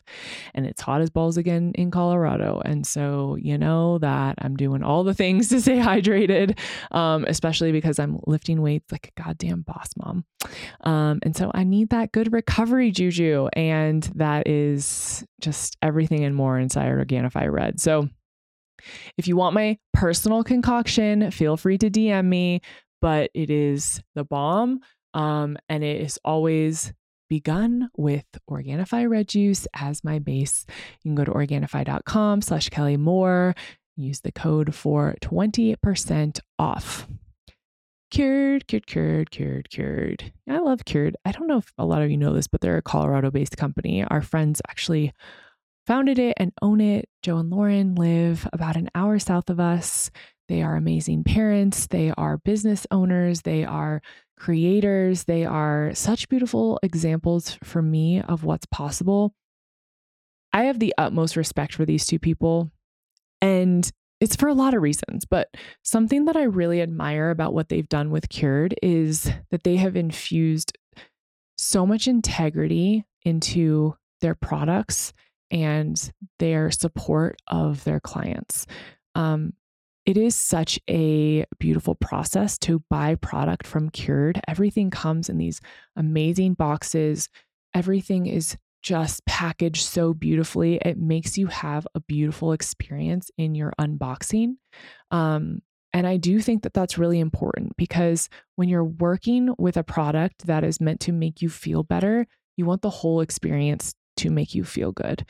And 0.54 0.64
it's 0.64 0.80
hot 0.80 1.02
as 1.02 1.10
balls 1.10 1.36
again 1.36 1.72
in 1.74 1.90
Colorado. 1.90 2.62
And 2.64 2.86
so, 2.86 3.36
you 3.38 3.58
know 3.58 3.98
that 3.98 4.36
I'm 4.38 4.56
doing 4.56 4.82
all 4.82 5.04
the 5.04 5.12
things 5.12 5.48
to 5.50 5.60
stay 5.60 5.76
hydrated, 5.76 6.58
um, 6.90 7.26
especially 7.28 7.70
because 7.70 7.98
I'm 7.98 8.18
lifting 8.26 8.62
weights 8.62 8.90
like 8.90 9.12
a 9.14 9.22
goddamn 9.22 9.60
boss 9.60 9.90
mom. 9.98 10.24
Um, 10.80 11.18
and 11.22 11.36
so 11.36 11.50
I 11.52 11.64
need 11.64 11.90
that 11.90 12.12
good 12.12 12.32
recovery 12.32 12.90
juju. 12.90 13.48
And 13.52 14.04
that 14.14 14.48
is 14.48 15.22
just 15.38 15.76
everything 15.82 16.24
and 16.24 16.34
more 16.34 16.58
inside 16.58 16.90
Organifi 16.90 17.52
Red. 17.52 17.78
So, 17.78 18.08
if 19.16 19.28
you 19.28 19.36
want 19.36 19.54
my 19.54 19.78
personal 19.94 20.44
concoction, 20.44 21.30
feel 21.30 21.56
free 21.56 21.78
to 21.78 21.90
DM 21.90 22.26
me 22.26 22.60
but 23.04 23.30
it 23.34 23.50
is 23.50 24.02
the 24.14 24.24
bomb. 24.24 24.80
Um, 25.14 25.56
and 25.68 25.82
it 25.82 26.00
is 26.02 26.18
always 26.24 26.92
begun 27.30 27.90
with 27.96 28.26
Organifi 28.50 29.08
red 29.08 29.28
juice 29.28 29.66
as 29.74 30.04
my 30.04 30.18
base. 30.18 30.66
You 31.02 31.10
can 31.10 31.14
go 31.14 31.24
to 31.24 31.30
Organifi.com 31.30 32.42
slash 32.42 32.68
Kelli 32.68 32.98
Moore, 32.98 33.54
use 33.96 34.20
the 34.20 34.32
code 34.32 34.74
for 34.74 35.14
20% 35.22 36.40
off. 36.58 37.06
Cured, 38.10 38.68
cured, 38.68 38.86
cured, 38.86 39.30
cured, 39.30 39.70
cured. 39.70 40.32
I 40.48 40.58
love 40.58 40.84
Cured. 40.84 41.16
I 41.24 41.32
don't 41.32 41.48
know 41.48 41.58
if 41.58 41.72
a 41.78 41.84
lot 41.84 42.02
of 42.02 42.10
you 42.10 42.16
know 42.16 42.32
this, 42.32 42.46
but 42.46 42.60
they're 42.60 42.76
a 42.76 42.82
Colorado 42.82 43.30
based 43.30 43.56
company. 43.56 44.04
Our 44.04 44.22
friends 44.22 44.62
actually 44.68 45.12
founded 45.86 46.18
it 46.18 46.34
and 46.36 46.52
own 46.62 46.80
it. 46.80 47.08
Joe 47.22 47.38
and 47.38 47.50
Lauren 47.50 47.96
live 47.96 48.48
about 48.52 48.76
an 48.76 48.88
hour 48.94 49.18
south 49.18 49.50
of 49.50 49.58
us. 49.58 50.12
They 50.48 50.62
are 50.62 50.76
amazing 50.76 51.24
parents. 51.24 51.86
They 51.86 52.12
are 52.16 52.38
business 52.38 52.86
owners. 52.90 53.42
They 53.42 53.64
are 53.64 54.02
creators. 54.38 55.24
They 55.24 55.44
are 55.44 55.92
such 55.94 56.28
beautiful 56.28 56.78
examples 56.82 57.56
for 57.62 57.80
me 57.82 58.20
of 58.20 58.44
what's 58.44 58.66
possible. 58.66 59.34
I 60.52 60.64
have 60.64 60.78
the 60.78 60.94
utmost 60.98 61.36
respect 61.36 61.74
for 61.74 61.84
these 61.84 62.06
two 62.06 62.18
people. 62.18 62.70
And 63.40 63.90
it's 64.20 64.36
for 64.36 64.48
a 64.48 64.54
lot 64.54 64.74
of 64.74 64.82
reasons, 64.82 65.24
but 65.24 65.48
something 65.82 66.24
that 66.26 66.36
I 66.36 66.44
really 66.44 66.80
admire 66.80 67.30
about 67.30 67.52
what 67.52 67.68
they've 67.68 67.88
done 67.88 68.10
with 68.10 68.28
Cured 68.28 68.74
is 68.82 69.30
that 69.50 69.64
they 69.64 69.76
have 69.76 69.96
infused 69.96 70.72
so 71.58 71.84
much 71.84 72.06
integrity 72.06 73.04
into 73.24 73.96
their 74.20 74.34
products 74.34 75.12
and 75.50 76.12
their 76.38 76.70
support 76.70 77.36
of 77.48 77.84
their 77.84 78.00
clients. 78.00 78.66
Um, 79.14 79.52
it 80.06 80.16
is 80.16 80.34
such 80.36 80.78
a 80.88 81.44
beautiful 81.58 81.94
process 81.94 82.58
to 82.58 82.82
buy 82.90 83.14
product 83.14 83.66
from 83.66 83.90
Cured. 83.90 84.40
Everything 84.46 84.90
comes 84.90 85.28
in 85.28 85.38
these 85.38 85.60
amazing 85.96 86.54
boxes. 86.54 87.28
Everything 87.74 88.26
is 88.26 88.56
just 88.82 89.24
packaged 89.24 89.86
so 89.86 90.12
beautifully. 90.12 90.78
It 90.84 90.98
makes 90.98 91.38
you 91.38 91.46
have 91.46 91.86
a 91.94 92.00
beautiful 92.00 92.52
experience 92.52 93.30
in 93.38 93.54
your 93.54 93.72
unboxing. 93.80 94.56
Um, 95.10 95.62
and 95.94 96.06
I 96.06 96.18
do 96.18 96.40
think 96.40 96.64
that 96.64 96.74
that's 96.74 96.98
really 96.98 97.20
important 97.20 97.76
because 97.78 98.28
when 98.56 98.68
you're 98.68 98.84
working 98.84 99.54
with 99.58 99.78
a 99.78 99.84
product 99.84 100.46
that 100.46 100.64
is 100.64 100.80
meant 100.80 101.00
to 101.00 101.12
make 101.12 101.40
you 101.40 101.48
feel 101.48 101.82
better, 101.82 102.26
you 102.56 102.66
want 102.66 102.82
the 102.82 102.90
whole 102.90 103.20
experience 103.20 103.94
to 104.18 104.28
make 104.28 104.54
you 104.54 104.64
feel 104.64 104.92
good. 104.92 105.24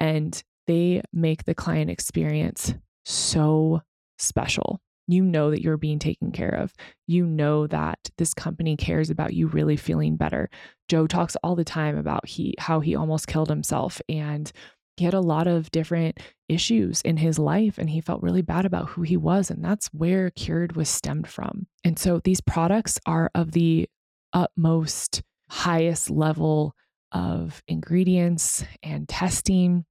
And 0.00 0.42
they 0.66 1.02
make 1.12 1.44
the 1.44 1.54
client 1.54 1.90
experience 1.90 2.74
so 3.04 3.82
special. 4.18 4.80
You 5.08 5.22
know 5.22 5.50
that 5.50 5.62
you're 5.62 5.76
being 5.76 5.98
taken 5.98 6.32
care 6.32 6.54
of. 6.54 6.72
You 7.06 7.26
know 7.26 7.66
that 7.68 7.98
this 8.18 8.34
company 8.34 8.76
cares 8.76 9.08
about 9.08 9.34
you 9.34 9.46
really 9.46 9.76
feeling 9.76 10.16
better. 10.16 10.50
Joe 10.88 11.06
talks 11.06 11.36
all 11.42 11.54
the 11.54 11.64
time 11.64 11.96
about 11.96 12.26
he 12.26 12.54
how 12.58 12.80
he 12.80 12.96
almost 12.96 13.28
killed 13.28 13.48
himself 13.48 14.00
and 14.08 14.50
he 14.96 15.04
had 15.04 15.14
a 15.14 15.20
lot 15.20 15.46
of 15.46 15.70
different 15.70 16.18
issues 16.48 17.02
in 17.02 17.18
his 17.18 17.38
life 17.38 17.76
and 17.76 17.90
he 17.90 18.00
felt 18.00 18.22
really 18.22 18.42
bad 18.42 18.64
about 18.64 18.88
who 18.88 19.02
he 19.02 19.16
was 19.16 19.50
and 19.50 19.62
that's 19.64 19.88
where 19.88 20.30
cured 20.30 20.74
was 20.74 20.88
stemmed 20.88 21.28
from. 21.28 21.66
And 21.84 21.98
so 21.98 22.20
these 22.24 22.40
products 22.40 22.98
are 23.06 23.30
of 23.34 23.52
the 23.52 23.88
utmost 24.32 25.22
highest 25.48 26.10
level 26.10 26.74
of 27.12 27.62
ingredients 27.68 28.64
and 28.82 29.08
testing 29.08 29.84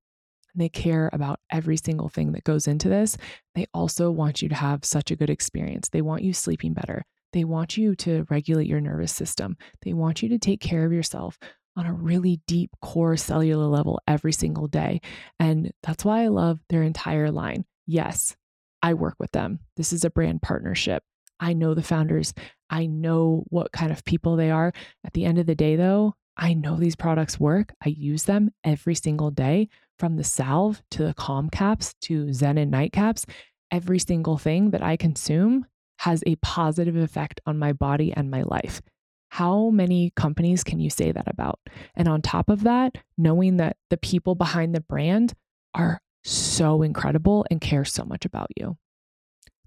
they 0.55 0.69
care 0.69 1.09
about 1.13 1.39
every 1.51 1.77
single 1.77 2.09
thing 2.09 2.31
that 2.31 2.43
goes 2.43 2.67
into 2.67 2.89
this. 2.89 3.17
They 3.53 3.65
also 3.73 4.11
want 4.11 4.41
you 4.41 4.49
to 4.49 4.55
have 4.55 4.85
such 4.85 5.11
a 5.11 5.15
good 5.15 5.29
experience. 5.29 5.89
They 5.89 6.01
want 6.01 6.23
you 6.23 6.33
sleeping 6.33 6.73
better. 6.73 7.03
They 7.33 7.43
want 7.43 7.77
you 7.77 7.95
to 7.97 8.25
regulate 8.29 8.67
your 8.67 8.81
nervous 8.81 9.11
system. 9.11 9.57
They 9.83 9.93
want 9.93 10.23
you 10.23 10.29
to 10.29 10.39
take 10.39 10.61
care 10.61 10.85
of 10.85 10.93
yourself 10.93 11.37
on 11.75 11.85
a 11.85 11.93
really 11.93 12.39
deep 12.47 12.71
core 12.81 13.17
cellular 13.17 13.65
level 13.65 13.99
every 14.07 14.31
single 14.31 14.67
day. 14.67 15.01
And 15.39 15.71
that's 15.83 16.05
why 16.05 16.23
I 16.23 16.27
love 16.27 16.59
their 16.69 16.83
entire 16.83 17.31
line. 17.31 17.65
Yes, 17.85 18.35
I 18.81 18.93
work 18.93 19.15
with 19.19 19.31
them. 19.31 19.59
This 19.75 19.91
is 19.91 20.05
a 20.05 20.09
brand 20.09 20.41
partnership. 20.41 21.03
I 21.39 21.53
know 21.53 21.73
the 21.73 21.83
founders. 21.83 22.33
I 22.69 22.85
know 22.85 23.43
what 23.49 23.73
kind 23.73 23.91
of 23.91 24.05
people 24.05 24.37
they 24.37 24.51
are. 24.51 24.71
At 25.03 25.13
the 25.13 25.25
end 25.25 25.37
of 25.37 25.45
the 25.45 25.55
day, 25.55 25.75
though, 25.75 26.15
I 26.37 26.53
know 26.53 26.75
these 26.75 26.95
products 26.95 27.39
work. 27.39 27.73
I 27.83 27.89
use 27.89 28.23
them 28.23 28.51
every 28.63 28.95
single 28.95 29.31
day 29.31 29.69
from 29.97 30.17
the 30.17 30.23
salve 30.23 30.81
to 30.91 31.03
the 31.05 31.13
calm 31.13 31.49
caps 31.49 31.93
to 32.01 32.33
Zen 32.33 32.57
and 32.57 32.71
night 32.71 32.91
caps. 32.91 33.25
Every 33.71 33.99
single 33.99 34.37
thing 34.37 34.71
that 34.71 34.83
I 34.83 34.97
consume 34.97 35.65
has 35.99 36.23
a 36.25 36.35
positive 36.37 36.95
effect 36.95 37.39
on 37.45 37.57
my 37.57 37.73
body 37.73 38.13
and 38.13 38.29
my 38.29 38.43
life. 38.43 38.81
How 39.29 39.69
many 39.69 40.11
companies 40.15 40.63
can 40.63 40.79
you 40.79 40.89
say 40.89 41.11
that 41.11 41.27
about? 41.27 41.59
And 41.95 42.07
on 42.07 42.21
top 42.21 42.49
of 42.49 42.63
that, 42.63 42.97
knowing 43.17 43.57
that 43.57 43.77
the 43.89 43.97
people 43.97 44.35
behind 44.35 44.75
the 44.75 44.81
brand 44.81 45.33
are 45.73 46.01
so 46.23 46.81
incredible 46.81 47.45
and 47.49 47.61
care 47.61 47.85
so 47.85 48.03
much 48.03 48.25
about 48.25 48.47
you. 48.55 48.77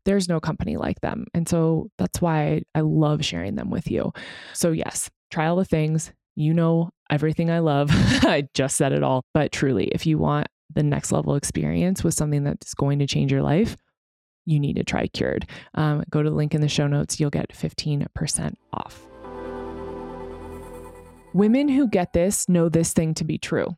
There's 0.04 0.28
no 0.28 0.40
company 0.40 0.76
like 0.76 1.00
them. 1.00 1.26
And 1.34 1.48
so 1.48 1.90
that's 1.98 2.20
why 2.20 2.62
I 2.74 2.80
love 2.80 3.24
sharing 3.24 3.56
them 3.56 3.70
with 3.70 3.90
you. 3.90 4.12
So, 4.54 4.72
yes, 4.72 5.10
try 5.30 5.46
all 5.46 5.56
the 5.56 5.64
things, 5.64 6.12
you 6.38 6.54
know 6.54 6.90
everything 7.10 7.50
I 7.50 7.58
love. 7.58 7.90
I 7.92 8.48
just 8.54 8.76
said 8.76 8.92
it 8.92 9.02
all. 9.02 9.24
But 9.34 9.50
truly, 9.52 9.88
if 9.88 10.06
you 10.06 10.18
want 10.18 10.46
the 10.72 10.82
next 10.82 11.10
level 11.10 11.34
experience 11.34 12.04
with 12.04 12.14
something 12.14 12.44
that's 12.44 12.74
going 12.74 13.00
to 13.00 13.06
change 13.06 13.32
your 13.32 13.42
life, 13.42 13.76
you 14.44 14.60
need 14.60 14.76
to 14.76 14.84
try 14.84 15.08
Cured. 15.08 15.46
Um, 15.74 16.04
go 16.10 16.22
to 16.22 16.30
the 16.30 16.36
link 16.36 16.54
in 16.54 16.60
the 16.60 16.68
show 16.68 16.86
notes, 16.86 17.18
you'll 17.18 17.30
get 17.30 17.50
15% 17.50 18.54
off. 18.72 19.02
Women 21.34 21.68
who 21.68 21.88
get 21.88 22.12
this 22.12 22.48
know 22.48 22.68
this 22.68 22.92
thing 22.92 23.14
to 23.14 23.24
be 23.24 23.36
true. 23.36 23.76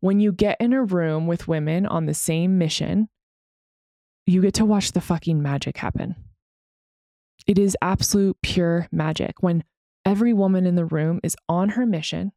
When 0.00 0.20
you 0.20 0.32
get 0.32 0.60
in 0.60 0.72
a 0.72 0.84
room 0.84 1.26
with 1.26 1.48
women 1.48 1.86
on 1.86 2.06
the 2.06 2.14
same 2.14 2.58
mission, 2.58 3.08
you 4.26 4.42
get 4.42 4.54
to 4.54 4.64
watch 4.64 4.92
the 4.92 5.00
fucking 5.00 5.42
magic 5.42 5.78
happen. 5.78 6.14
It 7.46 7.58
is 7.58 7.76
absolute 7.82 8.36
pure 8.42 8.86
magic. 8.92 9.42
When 9.42 9.64
every 10.04 10.32
woman 10.32 10.66
in 10.66 10.74
the 10.74 10.84
room 10.84 11.20
is 11.22 11.36
on 11.48 11.70
her 11.70 11.86
mission, 11.86 12.32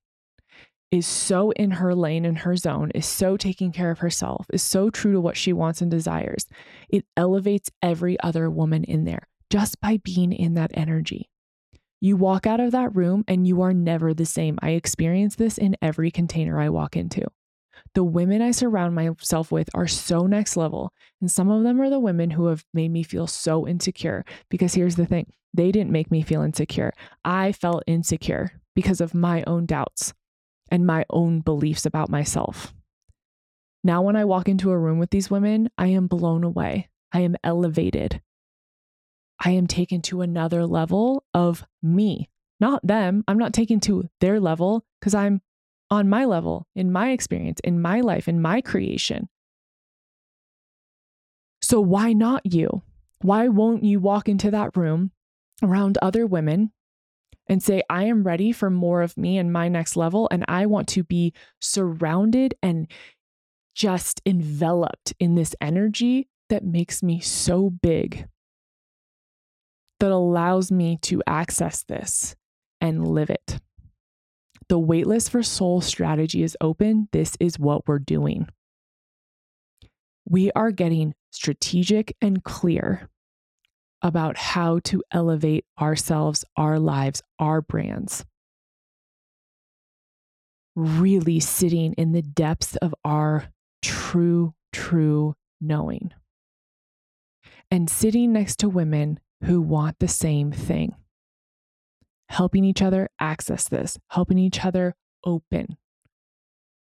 is 0.92 1.06
so 1.06 1.52
in 1.52 1.72
her 1.72 1.94
lane 1.94 2.26
and 2.26 2.40
her 2.40 2.56
zone, 2.56 2.92
is 2.96 3.06
so 3.06 3.36
taking 3.36 3.72
care 3.72 3.92
of 3.92 4.00
herself, 4.00 4.46
is 4.54 4.64
so 4.64 4.90
true 4.90 5.14
to 5.14 5.22
what 5.22 5.38
she 5.38 5.52
wants 5.52 5.82
and 5.82 5.92
desires. 5.92 6.48
It 6.90 7.06
elevates 7.18 7.70
every 7.82 8.20
other 8.22 8.50
woman 8.50 8.84
in 8.84 9.04
there 9.04 9.28
just 9.50 9.80
by 9.82 10.00
being 10.04 10.32
in 10.32 10.54
that 10.56 10.72
energy. 10.74 11.30
You 12.00 12.16
walk 12.16 12.46
out 12.46 12.60
of 12.60 12.72
that 12.72 12.96
room 12.96 13.24
and 13.28 13.48
you 13.48 13.62
are 13.62 13.74
never 13.74 14.14
the 14.14 14.26
same. 14.26 14.60
I 14.62 14.72
experience 14.72 15.36
this 15.36 15.58
in 15.58 15.76
every 15.82 16.12
container 16.12 16.60
I 16.60 16.70
walk 16.70 16.96
into. 16.96 17.26
The 17.98 18.04
women 18.04 18.44
I 18.44 18.52
surround 18.52 18.94
myself 18.94 19.52
with 19.52 19.72
are 19.74 19.88
so 19.88 20.28
next 20.28 20.56
level. 20.56 20.94
And 21.20 21.32
some 21.32 21.50
of 21.50 21.64
them 21.64 21.82
are 21.82 21.90
the 21.90 22.00
women 22.00 22.30
who 22.30 22.46
have 22.46 22.64
made 22.72 22.92
me 22.92 23.02
feel 23.02 23.26
so 23.26 23.68
insecure. 23.68 24.24
Because 24.50 24.76
here's 24.76 24.98
the 24.98 25.08
thing 25.08 25.34
they 25.56 25.72
didn't 25.72 25.90
make 25.90 26.12
me 26.12 26.22
feel 26.22 26.44
insecure. 26.44 26.94
I 27.26 27.54
felt 27.54 27.82
insecure 27.88 28.52
because 28.76 29.02
of 29.02 29.16
my 29.16 29.44
own 29.48 29.66
doubts 29.66 30.14
and 30.70 30.86
my 30.86 31.06
own 31.10 31.40
beliefs 31.40 31.88
about 31.88 32.12
myself. 32.12 32.72
Now, 33.84 34.04
when 34.04 34.16
I 34.16 34.26
walk 34.26 34.48
into 34.48 34.70
a 34.70 34.78
room 34.78 35.00
with 35.00 35.10
these 35.10 35.32
women, 35.32 35.68
I 35.76 35.88
am 35.88 36.06
blown 36.06 36.44
away. 36.44 36.90
I 37.12 37.22
am 37.22 37.36
elevated. 37.44 38.22
I 39.44 39.50
am 39.50 39.66
taken 39.66 40.04
to 40.04 40.22
another 40.22 40.68
level 40.68 41.24
of 41.34 41.66
me, 41.82 42.30
not 42.60 42.86
them. 42.86 43.24
I'm 43.28 43.40
not 43.40 43.54
taken 43.54 43.80
to 43.80 44.08
their 44.20 44.40
level 44.40 44.86
because 45.00 45.16
I'm 45.16 45.42
on 45.90 46.10
my 46.10 46.26
level, 46.26 46.68
in 46.76 46.92
my 46.92 47.12
experience, 47.12 47.60
in 47.64 47.82
my 47.82 48.02
life, 48.02 48.28
in 48.28 48.42
my 48.42 48.62
creation. 48.62 49.30
So, 51.62 51.82
why 51.82 52.14
not 52.14 52.46
you? 52.46 52.84
Why 53.22 53.48
won't 53.48 53.84
you 53.84 54.00
walk 54.00 54.30
into 54.30 54.52
that 54.52 54.76
room 54.78 55.12
around 55.64 55.98
other 56.02 56.26
women 56.26 56.72
and 57.48 57.64
say, 57.64 57.82
I 57.90 58.04
am 58.04 58.24
ready 58.24 58.52
for 58.52 58.70
more 58.70 59.02
of 59.02 59.18
me 59.18 59.38
and 59.38 59.52
my 59.52 59.68
next 59.68 59.96
level. 59.96 60.28
And 60.32 60.46
I 60.48 60.66
want 60.66 60.88
to 60.90 61.04
be 61.04 61.34
surrounded 61.62 62.56
and 62.62 62.88
just 63.74 64.22
enveloped 64.26 65.14
in 65.20 65.36
this 65.36 65.56
energy 65.62 66.28
that 66.50 66.64
makes 66.64 67.04
me 67.04 67.20
so 67.20 67.70
big, 67.70 68.28
that 70.00 70.12
allows 70.12 70.72
me 70.72 70.98
to 71.04 71.22
access 71.28 71.84
this 71.84 72.36
and 72.82 73.08
live 73.08 73.30
it. 73.30 73.60
The 74.70 74.80
waitlist 74.80 75.30
for 75.30 75.44
soul 75.44 75.80
strategy 75.80 76.44
is 76.44 76.58
open. 76.60 77.08
This 77.14 77.38
is 77.40 77.58
what 77.58 77.88
we're 77.88 78.00
doing. 78.00 78.48
We 80.30 80.52
are 80.52 80.72
getting 80.72 81.16
strategic 81.32 82.16
and 82.22 82.44
clear 82.44 83.10
about 84.02 84.38
how 84.38 84.80
to 84.80 85.02
elevate 85.12 85.66
ourselves, 85.80 86.44
our 86.58 86.80
lives, 86.80 87.22
our 87.40 87.62
brands. 87.62 88.26
Really 90.76 91.40
sitting 91.40 91.94
in 91.94 92.12
the 92.12 92.22
depths 92.22 92.76
of 92.78 92.94
our 93.06 93.50
true, 93.82 94.54
true 94.74 95.36
knowing. 95.62 96.14
And 97.72 97.90
sitting 97.90 98.34
next 98.34 98.60
to 98.60 98.70
women 98.70 99.20
who 99.44 99.62
want 99.62 100.00
the 100.00 100.08
same 100.08 100.52
thing. 100.52 100.96
Helping 102.30 102.64
each 102.66 102.82
other 102.82 103.10
access 103.20 103.68
this, 103.70 103.98
helping 104.10 104.38
each 104.38 104.64
other 104.64 104.96
open, 105.24 105.78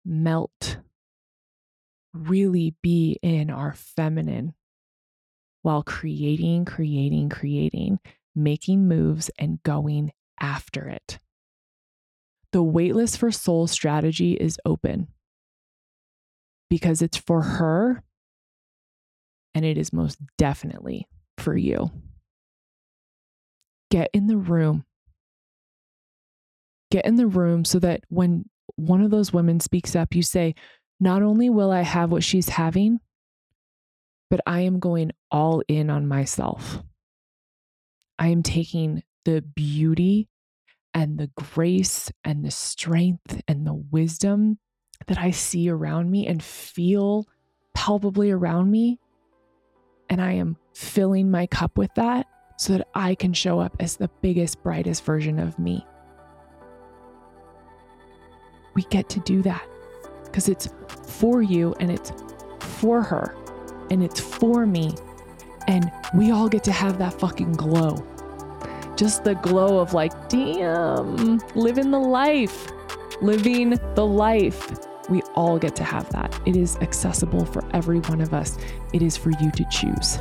melt, 0.05 0.79
really 2.13 2.75
be 2.83 3.19
in 3.23 3.51
our 3.51 3.75
feminine 3.75 4.55
while 5.63 5.83
creating, 5.83 6.65
creating, 6.65 7.29
creating, 7.29 7.99
making 8.35 8.87
moves 8.87 9.31
and 9.39 9.63
going 9.63 10.13
after 10.41 10.89
it. 10.89 11.19
The 12.53 12.63
waitlist 12.63 13.17
for 13.17 13.33
soul 13.33 13.67
strategy 13.67 14.35
is 14.35 14.59
open 14.65 15.09
because 16.71 17.03
it's 17.03 17.17
for 17.17 17.43
her 17.43 18.03
and 19.55 19.65
it 19.65 19.79
is 19.79 19.93
most 19.93 20.19
definitely 20.39 21.09
for 21.39 21.57
you. 21.57 21.91
Get 23.91 24.11
in 24.13 24.27
the 24.27 24.37
room. 24.37 24.85
Get 26.95 27.07
in 27.07 27.17
the 27.17 27.27
room 27.27 27.65
so 27.65 27.81
that 27.81 28.05
when 28.09 28.49
one 28.77 29.03
of 29.03 29.11
those 29.11 29.33
women 29.33 29.59
speaks 29.59 29.97
up, 29.97 30.15
you 30.15 30.23
say, 30.23 30.55
Not 31.01 31.23
only 31.23 31.51
will 31.51 31.73
I 31.73 31.81
have 31.81 32.13
what 32.13 32.23
she's 32.23 32.49
having, 32.49 33.01
but 34.31 34.41
I 34.47 34.61
am 34.61 34.79
going 34.79 35.11
all 35.29 35.61
in 35.67 35.91
on 35.91 36.07
myself. 36.07 36.85
I 38.17 38.29
am 38.29 38.45
taking 38.45 39.03
the 39.25 39.43
beauty 39.43 40.29
and 40.95 41.19
the 41.19 41.33
grace 41.37 42.13
and 42.23 42.45
the 42.45 42.53
strength 42.53 43.43
and 43.49 43.67
the 43.67 43.75
wisdom 43.75 44.61
that 45.09 45.19
I 45.19 45.33
see 45.33 45.69
around 45.69 46.13
me 46.13 46.29
and 46.29 46.41
feel 46.41 47.27
palpably 47.75 48.31
around 48.31 48.71
me. 48.71 49.01
And 50.09 50.23
I 50.23 50.35
am 50.35 50.59
filling 50.75 51.29
my 51.29 51.49
cup 51.49 51.77
with 51.77 51.93
that 51.97 52.29
so 52.57 52.75
that 52.75 52.87
I 52.95 53.17
can 53.17 53.33
show 53.33 53.59
up 53.59 53.75
as 53.81 53.97
the 53.97 54.11
biggest, 54.23 54.63
brightest 54.63 55.05
version 55.05 55.41
of 55.41 55.59
me. 55.59 55.85
We 58.75 58.83
get 58.85 59.09
to 59.11 59.21
do 59.21 59.43
that 59.43 59.67
because 60.25 60.49
it's 60.49 60.69
for 61.07 61.43
you 61.43 61.75
and 61.81 61.91
it's 61.91 62.13
for 62.59 63.03
her 63.03 63.37
and 63.91 64.03
it's 64.03 64.21
for 64.21 64.67
me. 64.67 64.95
And 65.69 65.91
we 66.15 66.31
all 66.31 66.49
get 66.49 66.65
to 66.65 66.73
have 66.73 66.99
that 66.99 67.19
fucking 67.19 67.53
glow. 67.53 68.05
Just 68.97 69.25
the 69.25 69.35
glow 69.35 69.79
of 69.79 69.95
like, 69.95 70.29
damn, 70.29 71.39
living 71.55 71.91
the 71.91 71.99
life, 71.99 72.69
living 73.21 73.79
the 73.95 74.07
life. 74.07 74.79
We 75.09 75.23
all 75.35 75.59
get 75.59 75.77
to 75.77 75.85
have 75.85 76.09
that. 76.11 76.39
It 76.47 76.57
is 76.57 76.77
accessible 76.77 77.45
for 77.45 77.63
every 77.75 78.01
one 78.01 78.21
of 78.21 78.33
us. 78.33 78.59
It 78.93 79.03
is 79.03 79.17
for 79.17 79.31
you 79.41 79.51
to 79.51 79.65
choose. 79.71 80.19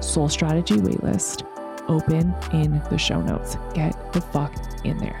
Soul 0.00 0.28
Strategy 0.28 0.76
waitlist 0.76 1.44
open 1.88 2.34
in 2.52 2.80
the 2.90 2.98
show 2.98 3.20
notes. 3.20 3.56
Get 3.74 4.12
the 4.12 4.20
fuck 4.20 4.54
in 4.84 4.98
there. 4.98 5.20